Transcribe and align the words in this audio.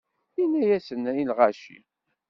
Yenna-yasen 0.37 1.03
i 1.19 1.23
lɣaci. 1.29 1.79